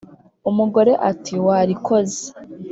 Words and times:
umugore 0.49 0.91
ati: 1.09 1.33
"warikoze." 1.45 2.23